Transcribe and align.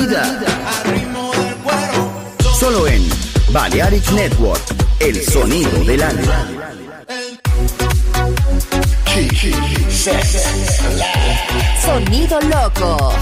vida. 0.00 0.22
Solo 2.58 2.86
en 2.86 3.08
Balearic 3.50 4.10
Network, 4.12 4.62
el 5.00 5.22
sonido 5.22 5.84
del 5.84 6.02
alma. 6.02 6.46
Sonido 11.84 12.40
loco. 12.40 13.12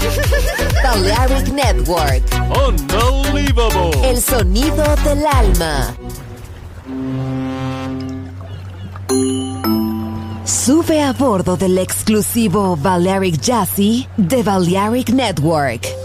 Balearic 0.83 1.47
Network. 1.53 2.23
Unbelievable. 2.67 4.09
El 4.09 4.21
sonido 4.21 4.83
del 5.03 5.25
alma. 5.25 5.95
Sube 10.43 11.01
a 11.01 11.13
bordo 11.13 11.57
del 11.57 11.77
exclusivo 11.77 12.75
Balearic 12.75 13.39
Jazzy 13.39 14.07
de 14.17 14.43
Balearic 14.43 15.09
Network. 15.09 16.04